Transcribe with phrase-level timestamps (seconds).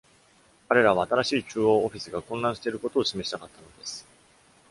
[0.67, 4.03] 彼らは、新しい中央オフィスが混乱していることを示したかったのです。